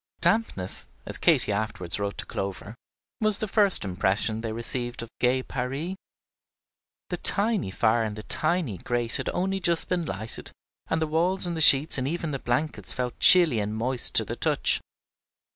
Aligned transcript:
Dampness, 0.19 0.87
as 1.05 1.19
Katy 1.19 1.51
afterward 1.51 1.99
wrote 1.99 2.17
to 2.17 2.25
Clover, 2.25 2.73
was 3.19 3.37
the 3.37 3.47
first 3.47 3.85
impression 3.85 4.41
they 4.41 4.51
received 4.51 5.03
of 5.03 5.09
"gay 5.19 5.43
Paris." 5.43 5.95
The 7.11 7.17
tiny 7.17 7.69
fire 7.69 8.03
in 8.03 8.15
the 8.15 8.23
tiny 8.23 8.79
grate 8.79 9.17
had 9.17 9.29
only 9.29 9.59
just 9.59 9.89
been 9.89 10.05
lighted, 10.07 10.49
and 10.87 11.03
the 11.03 11.05
walls 11.05 11.45
and 11.45 11.55
the 11.55 11.61
sheets 11.61 11.99
and 11.99 12.07
even 12.07 12.31
the 12.31 12.39
blankets 12.39 12.93
felt 12.93 13.19
chilly 13.19 13.59
and 13.59 13.75
moist 13.77 14.15
to 14.15 14.25
the 14.25 14.35
touch. 14.35 14.81